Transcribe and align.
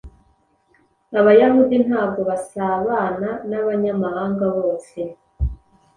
Abayahudi 1.19 1.75
ntago 1.85 2.19
basabana 2.29 3.29
n’abanyamahanga 3.49 4.45
bose; 4.57 4.99